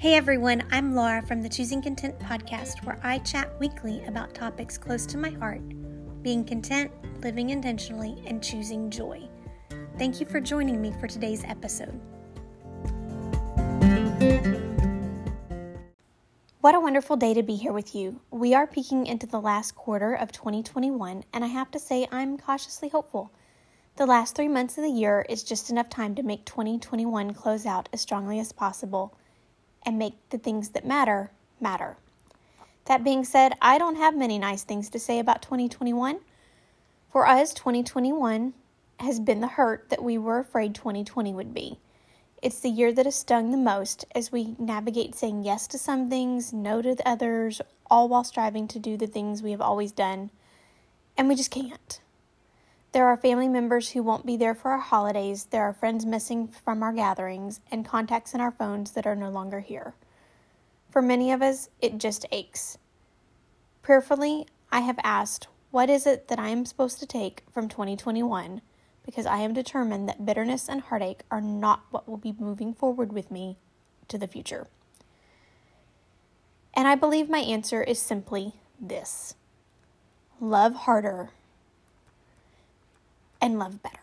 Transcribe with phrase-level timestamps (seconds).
[0.00, 4.78] Hey everyone, I'm Laura from the Choosing Content podcast, where I chat weekly about topics
[4.78, 5.60] close to my heart
[6.22, 9.28] being content, living intentionally, and choosing joy.
[9.98, 12.00] Thank you for joining me for today's episode.
[16.60, 18.20] What a wonderful day to be here with you.
[18.30, 22.38] We are peeking into the last quarter of 2021, and I have to say I'm
[22.38, 23.32] cautiously hopeful.
[23.96, 27.66] The last three months of the year is just enough time to make 2021 close
[27.66, 29.18] out as strongly as possible
[29.84, 31.96] and make the things that matter matter.
[32.86, 36.20] That being said, I don't have many nice things to say about 2021.
[37.12, 38.54] For us, 2021
[39.00, 41.78] has been the hurt that we were afraid 2020 would be.
[42.40, 46.08] It's the year that has stung the most as we navigate saying yes to some
[46.08, 47.60] things, no to others,
[47.90, 50.30] all while striving to do the things we have always done,
[51.16, 52.00] and we just can't.
[52.92, 56.48] There are family members who won't be there for our holidays, there are friends missing
[56.48, 59.94] from our gatherings, and contacts in our phones that are no longer here.
[60.90, 62.78] For many of us, it just aches.
[63.82, 68.62] Prayerfully, I have asked, What is it that I am supposed to take from 2021?
[69.04, 73.12] Because I am determined that bitterness and heartache are not what will be moving forward
[73.12, 73.58] with me
[74.08, 74.66] to the future.
[76.72, 79.34] And I believe my answer is simply this
[80.40, 81.30] love harder
[83.40, 83.98] and love better.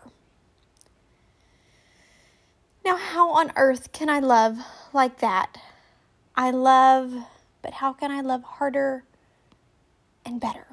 [2.85, 4.59] Now, how on earth can I love
[4.93, 5.57] like that?
[6.35, 7.13] I love,
[7.61, 9.03] but how can I love harder
[10.23, 10.67] and better?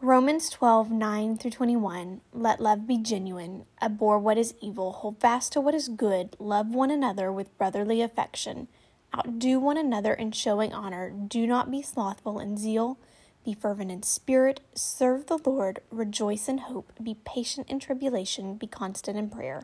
[0.00, 2.20] Romans 12, 9 through 21.
[2.32, 3.64] Let love be genuine.
[3.80, 4.92] Abhor what is evil.
[4.92, 6.36] Hold fast to what is good.
[6.38, 8.68] Love one another with brotherly affection.
[9.16, 11.10] Outdo one another in showing honor.
[11.10, 12.98] Do not be slothful in zeal
[13.46, 18.66] be fervent in spirit, serve the Lord, rejoice in hope, be patient in tribulation, be
[18.66, 19.62] constant in prayer.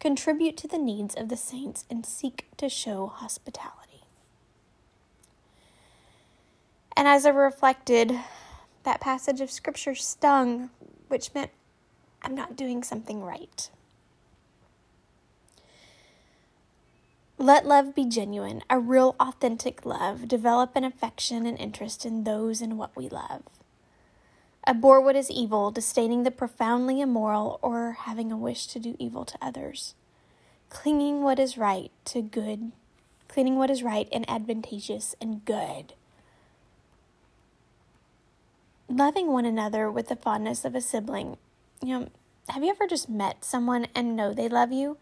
[0.00, 4.02] Contribute to the needs of the saints and seek to show hospitality.
[6.96, 8.18] And as I reflected,
[8.82, 10.70] that passage of scripture stung,
[11.06, 11.52] which meant
[12.22, 13.70] I'm not doing something right.
[17.42, 20.28] Let love be genuine, a real, authentic love.
[20.28, 23.42] Develop an affection and interest in those and what we love.
[24.64, 29.24] Abhor what is evil, disdaining the profoundly immoral, or having a wish to do evil
[29.24, 29.96] to others.
[30.70, 32.70] Clinging what is right to good,
[33.26, 35.94] cleaning what is right and advantageous and good.
[38.88, 41.38] Loving one another with the fondness of a sibling.
[41.82, 42.08] You know,
[42.50, 44.96] have you ever just met someone and know they love you?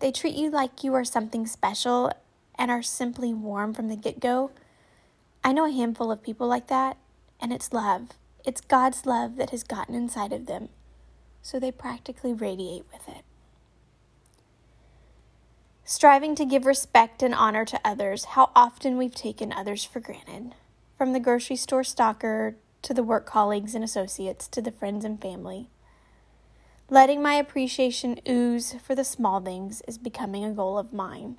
[0.00, 2.10] They treat you like you are something special
[2.54, 4.50] and are simply warm from the get go.
[5.44, 6.96] I know a handful of people like that,
[7.40, 8.08] and it's love.
[8.44, 10.70] It's God's love that has gotten inside of them,
[11.42, 13.24] so they practically radiate with it.
[15.84, 20.54] Striving to give respect and honor to others, how often we've taken others for granted.
[20.96, 25.20] From the grocery store stalker to the work colleagues and associates to the friends and
[25.20, 25.68] family.
[26.92, 31.36] Letting my appreciation ooze for the small things is becoming a goal of mine.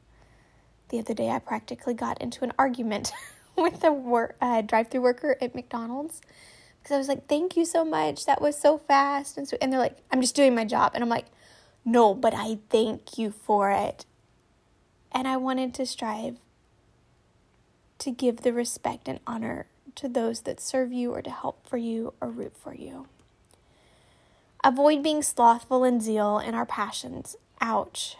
[0.87, 3.11] The other day, I practically got into an argument
[3.57, 6.21] with a work, uh, drive-through worker at McDonald's
[6.79, 8.25] because I was like, "Thank you so much.
[8.25, 11.03] That was so fast." And so, and they're like, "I'm just doing my job," and
[11.03, 11.27] I'm like,
[11.83, 14.05] "No, but I thank you for it."
[15.11, 16.37] And I wanted to strive
[17.99, 21.75] to give the respect and honor to those that serve you or to help for
[21.75, 23.07] you or root for you.
[24.63, 27.35] Avoid being slothful in zeal in our passions.
[27.59, 28.15] Ouch.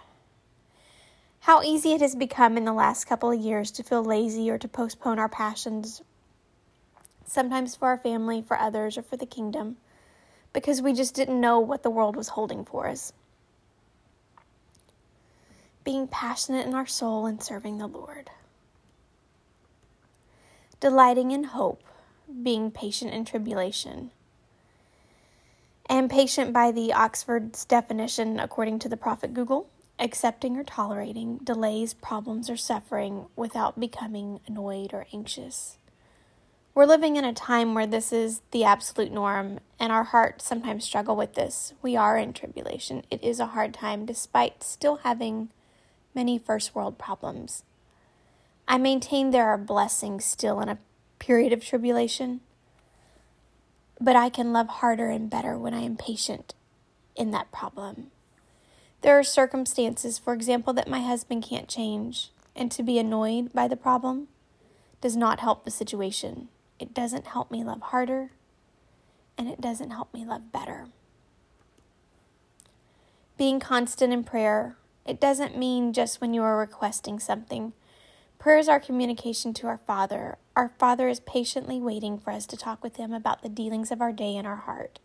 [1.42, 4.58] How easy it has become in the last couple of years to feel lazy or
[4.58, 6.02] to postpone our passions,
[7.26, 9.78] sometimes for our family, for others, or for the kingdom,
[10.52, 13.14] because we just didn't know what the world was holding for us.
[15.84, 18.32] Being passionate in our soul and serving the Lord.
[20.80, 21.84] Delighting in hope,
[22.42, 24.10] being patient in tribulation
[25.92, 31.94] and patient by the Oxford's definition, according to the prophet Google, accepting or tolerating delays,
[31.94, 35.78] problems, or suffering without becoming annoyed or anxious.
[36.74, 40.86] We're living in a time where this is the absolute norm, and our hearts sometimes
[40.86, 41.74] struggle with this.
[41.82, 43.04] We are in tribulation.
[43.12, 45.50] It is a hard time, despite still having
[46.16, 47.66] many first world problems.
[48.66, 50.80] I maintain there are blessings still in a
[51.20, 52.40] period of tribulation
[54.02, 56.56] but I can love harder and better when I am patient
[57.16, 58.12] in that problem.
[59.02, 63.68] There are circumstances, for example, that my husband can't change, and to be annoyed by
[63.68, 64.28] the problem
[65.02, 66.50] does not help the situation.
[66.80, 68.32] It doesn't help me love harder,
[69.38, 70.88] and it doesn't help me love better.
[73.38, 74.76] Being constant in prayer,
[75.06, 77.74] It doesn't mean just when you are requesting something.
[78.42, 80.40] Prayer is our communication to our Father.
[80.56, 84.02] Our Father is patiently waiting for us to talk with Him about the dealings of
[84.02, 84.98] our day in our heart.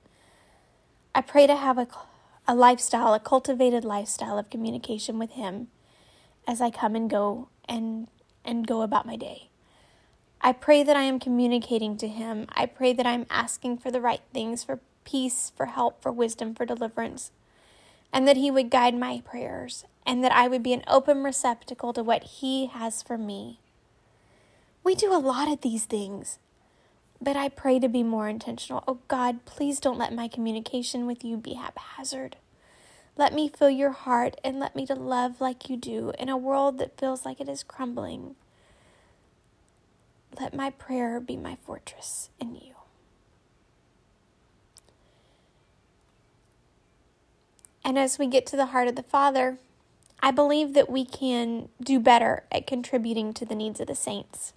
[1.15, 1.87] I pray to have a,
[2.49, 5.69] a lifestyle, a cultivated lifestyle of communication with Him
[6.49, 8.09] as I come and go and,
[8.43, 9.51] and go about my day.
[10.41, 12.47] I pray that I am communicating to Him.
[12.53, 16.55] I pray that I'm asking for the right things, for peace, for help, for wisdom,
[16.55, 17.33] for deliverance,
[18.15, 21.93] and that He would guide my prayers, and that I would be an open receptacle
[21.93, 23.59] to what He has for me.
[24.85, 26.39] We do a lot of these things,
[27.21, 28.85] but I pray to be more intentional.
[28.87, 32.37] Oh God, please don't let my communication with you be haphazard.
[33.19, 36.37] Let me fill your heart and let me to love like you do in a
[36.37, 38.37] world that feels like it is crumbling.
[40.39, 42.75] Let my prayer be my fortress in you.
[47.83, 49.59] And as we get to the heart of the Father,
[50.21, 54.53] I believe that we can do better at contributing to the needs of the saints.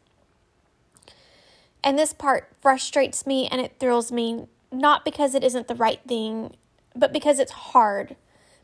[1.84, 6.02] And this part frustrates me and it thrills me, not because it isn't the right
[6.08, 6.56] thing,
[6.96, 8.16] but because it's hard,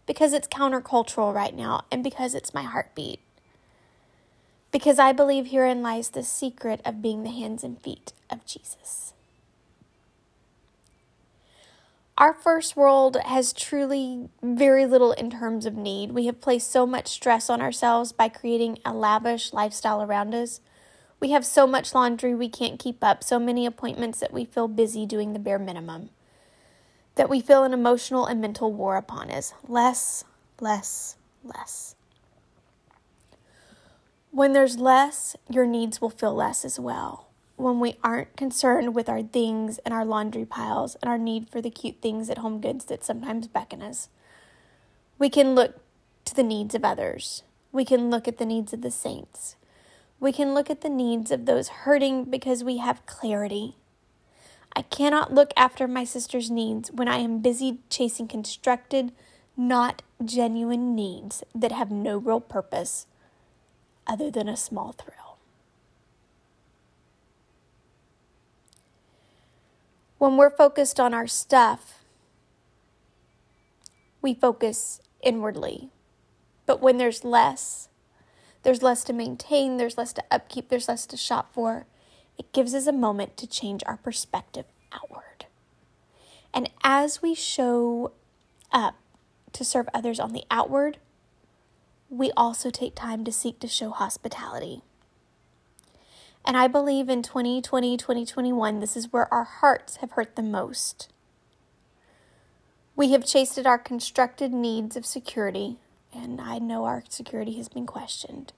[0.05, 3.19] because it's countercultural right now, and because it's my heartbeat
[4.75, 9.13] because I believe herein lies the secret of being the hands and feet of Jesus.
[12.17, 16.13] Our first world has truly very little in terms of need.
[16.13, 20.61] We have placed so much stress on ourselves by creating a lavish lifestyle around us.
[21.19, 24.69] We have so much laundry we can't keep up, so many appointments that we feel
[24.69, 26.09] busy doing the bare minimum,
[27.15, 29.53] that we feel an emotional and mental war upon us.
[29.67, 30.23] Less,
[30.61, 31.95] less, less.
[34.31, 37.24] When there's less, your needs will feel less as well.
[37.57, 41.61] When we aren't concerned with our things and our laundry piles and our need for
[41.61, 44.09] the cute things at HomeGoods that sometimes beckon us,
[45.17, 45.79] we can look
[46.25, 47.43] to the needs of others.
[47.71, 49.55] We can look at the needs of the saints.
[50.19, 53.75] We can look at the needs of those hurting because we have clarity.
[54.75, 59.13] I cannot look after my sister's needs when I am busy chasing constructed,
[59.55, 63.07] not genuine needs that have no real purpose
[64.05, 65.24] other than a small thrill.
[70.25, 72.03] When we're focused on our stuff,
[74.23, 75.91] we focus inwardly.
[76.65, 77.89] But when there's less,
[78.63, 81.85] there's less to maintain, there's less to upkeep, there's less to shop for.
[82.39, 85.45] It gives us a moment to change our perspective outward.
[86.51, 88.11] And as we show
[88.71, 88.95] up
[89.53, 90.97] to serve others on the outward,
[92.09, 94.81] we also take time to seek to show hospitality.
[96.45, 101.11] And I believe in 2020, 2021, this is where our hearts have hurt the most.
[102.95, 105.77] We have chased our constructed needs of security,
[106.13, 108.53] and I know our security has been questioned.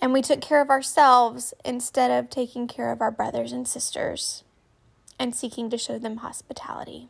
[0.00, 4.44] And we took care of ourselves instead of taking care of our brothers and sisters
[5.18, 7.08] and seeking to show them hospitality.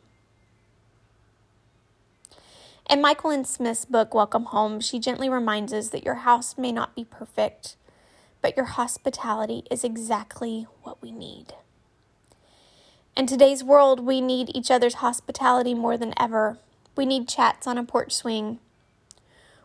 [2.89, 6.95] In Myquillyn Smith's book, Welcome Home, she gently reminds us that your house may not
[6.95, 7.77] be perfect,
[8.41, 11.53] but your hospitality is exactly what we need.
[13.15, 16.57] In today's world, we need each other's hospitality more than ever.
[16.95, 18.59] We need chats on a porch swing.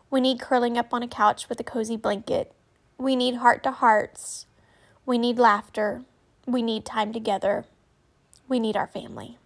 [0.09, 2.51] We need curling up on a couch with a cozy blanket.
[2.97, 4.45] We need heart to hearts.
[5.05, 6.01] We need laughter.
[6.45, 7.65] We need time together.
[8.47, 9.37] We need our family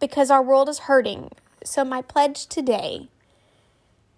[0.00, 1.30] because our world is hurting.
[1.64, 3.08] So, my pledge today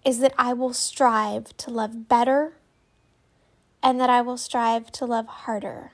[0.05, 2.53] is that I will strive to love better
[3.81, 5.91] and that I will strive to love harder.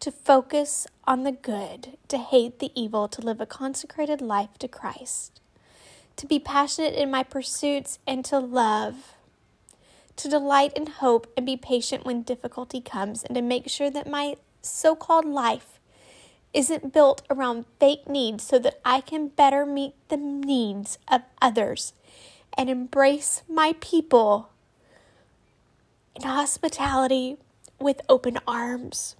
[0.00, 4.68] To focus on the good, to hate the evil, to live a consecrated life to
[4.68, 5.40] Christ.
[6.16, 9.14] To be passionate in my pursuits and to love.
[10.16, 14.08] To delight in hope and be patient when difficulty comes, and to make sure that
[14.08, 15.80] my so called life
[16.54, 21.92] isn't built around fake needs so that I can better meet the needs of others
[22.56, 24.50] and embrace my people
[26.16, 27.36] in hospitality
[27.78, 29.16] with open arms.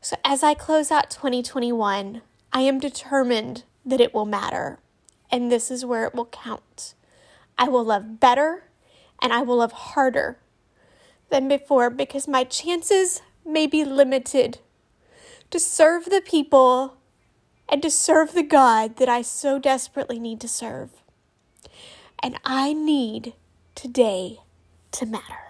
[0.00, 4.78] So, as I close out 2021, I am determined that it will matter,
[5.30, 6.94] and this is where it will count.
[7.58, 8.64] I will love better
[9.20, 10.38] and I will love harder
[11.30, 14.58] than before because my chances may be limited
[15.50, 16.96] to serve the people
[17.68, 20.90] and to serve the God that I so desperately need to serve.
[22.22, 23.34] And I need
[23.74, 24.38] today
[24.92, 25.45] to matter.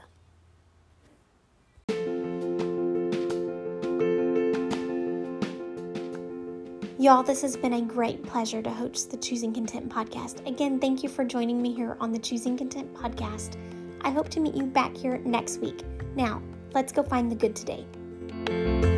[7.06, 10.44] Y'all, this has been a great pleasure to host the Choosing Content podcast.
[10.44, 13.54] Again, thank you for joining me here on the Choosing Content podcast.
[14.00, 15.84] I hope to meet you back here next week.
[16.16, 16.42] Now,
[16.75, 18.95] let's go find the good today.